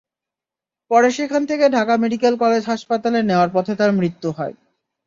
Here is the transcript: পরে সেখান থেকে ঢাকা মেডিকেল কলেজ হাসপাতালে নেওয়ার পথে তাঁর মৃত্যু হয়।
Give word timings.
পরে 0.91 1.09
সেখান 1.11 1.41
থেকে 1.45 1.65
ঢাকা 1.69 1.93
মেডিকেল 1.97 2.33
কলেজ 2.37 2.63
হাসপাতালে 2.65 3.19
নেওয়ার 3.23 3.49
পথে 3.53 3.73
তাঁর 3.75 3.91
মৃত্যু 3.93 4.29
হয়। 4.31 4.53